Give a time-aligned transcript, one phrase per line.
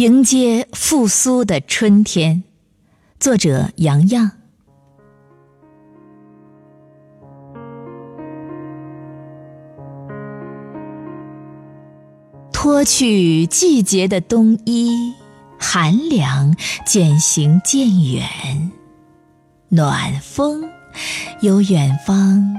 [0.00, 2.42] 迎接复苏的春天，
[3.18, 4.30] 作者杨洋。
[12.50, 15.12] 脱去季节的冬衣，
[15.58, 16.56] 寒凉
[16.86, 18.72] 渐行渐远，
[19.68, 20.66] 暖风
[21.42, 22.56] 由远方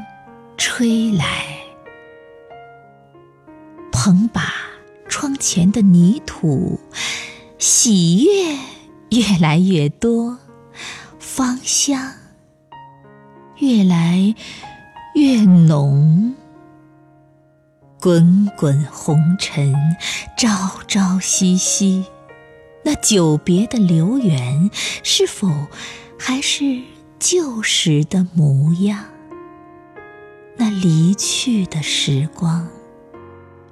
[0.58, 1.58] 吹来，
[3.92, 4.54] 捧把
[5.10, 6.80] 窗前的泥土。
[7.62, 8.57] 喜悦
[9.12, 10.40] 越来越多，
[11.20, 12.12] 芳香
[13.59, 14.34] 越来
[15.13, 16.34] 越浓。
[18.00, 19.76] 滚滚红尘，
[20.36, 22.05] 朝朝夕夕，
[22.84, 24.72] 那久别的流园，
[25.03, 25.67] 是否
[26.17, 26.81] 还是
[27.20, 29.05] 旧时的模样？
[30.58, 32.67] 那离去的时光，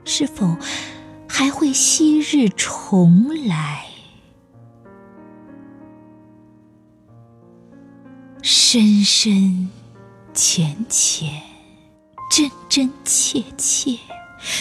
[0.05, 0.55] 是否？
[1.31, 3.85] 还会昔日重来，
[8.41, 9.69] 深深
[10.33, 11.41] 浅浅，
[12.29, 13.99] 真真切切，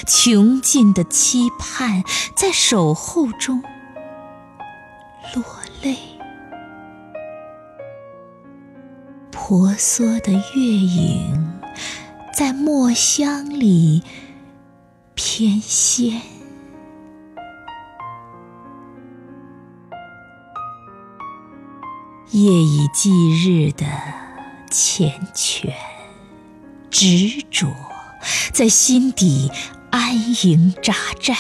[0.07, 2.05] 穷尽的期盼，
[2.37, 3.61] 在守候中
[5.35, 5.45] 落
[5.83, 5.97] 泪。
[9.33, 11.59] 婆娑的月影，
[12.37, 14.03] 在墨香里
[15.15, 16.21] 翩跹。
[22.33, 23.87] 夜以继日的
[24.71, 25.73] 缱绻
[26.91, 27.67] 执着，
[28.53, 29.51] 在心底
[29.91, 31.35] 安营扎寨，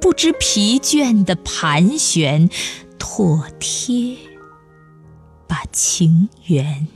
[0.00, 2.50] 不知疲倦的盘旋
[2.98, 4.16] 妥帖，
[5.46, 6.88] 把情缘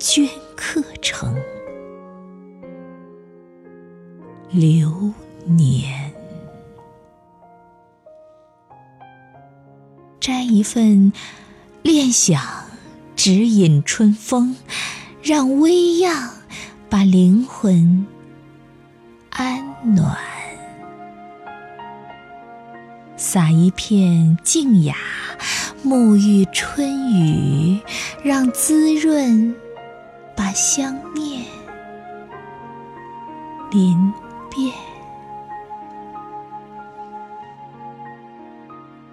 [0.00, 1.40] 镌刻成
[4.50, 6.11] 流年。
[10.22, 11.12] 摘一份
[11.82, 12.40] 恋想，
[13.16, 14.54] 指引春风，
[15.20, 16.30] 让微漾
[16.88, 18.06] 把灵魂
[19.30, 20.16] 安暖。
[23.16, 24.94] 撒一片静雅，
[25.84, 27.80] 沐浴春雨，
[28.22, 29.52] 让滋润
[30.36, 31.44] 把香念
[33.72, 34.12] 淋
[34.48, 34.91] 遍。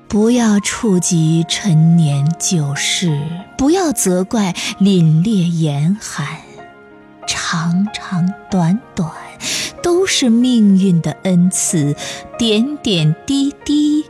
[0.10, 3.16] 不要触及陈年旧事，
[3.56, 6.26] 不要责怪凛冽严寒，
[7.28, 9.12] 长长短短，
[9.84, 11.96] 都是命运的恩赐，
[12.40, 14.04] 点点滴滴，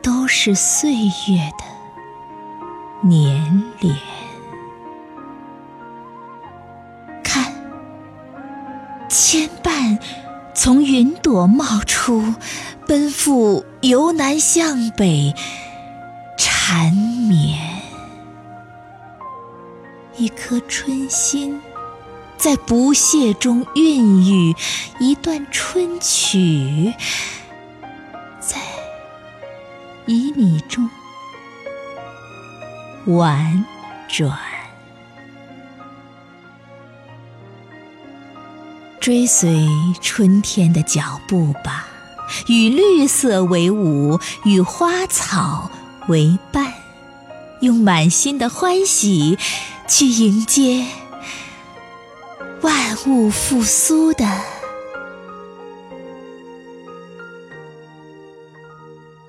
[0.00, 3.96] 都是岁月的年脸。
[7.24, 7.52] 看，
[9.08, 9.98] 牵绊
[10.56, 12.34] 从云朵冒出。
[12.88, 15.34] 奔赴由南向北，
[16.38, 17.58] 缠绵。
[20.16, 21.60] 一颗春心，
[22.36, 24.54] 在不懈中孕育
[25.00, 26.94] 一段春曲，
[28.38, 28.60] 在
[30.06, 30.88] 旖旎中
[33.06, 33.64] 婉
[34.06, 34.38] 转。
[39.06, 39.64] 追随
[40.00, 41.86] 春天的脚步吧。
[42.48, 45.70] 与绿色为伍，与花草
[46.08, 46.74] 为伴，
[47.60, 49.38] 用满心的欢喜
[49.86, 50.88] 去迎接
[52.62, 54.26] 万物复苏的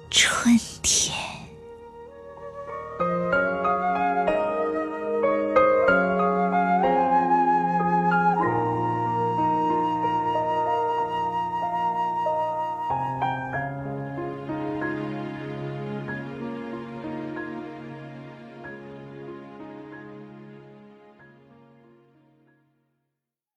[0.10, 1.27] 春天。